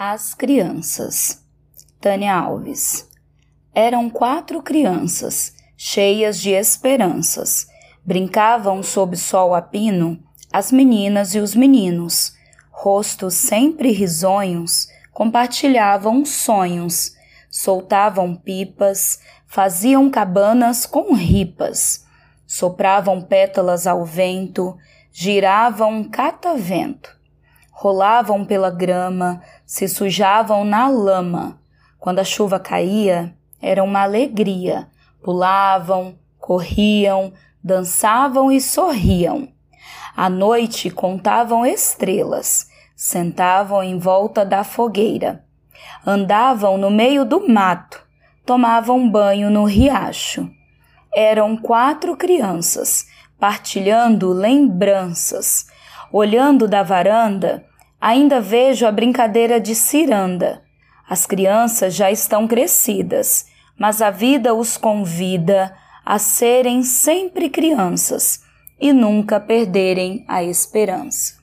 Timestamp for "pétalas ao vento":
23.20-24.76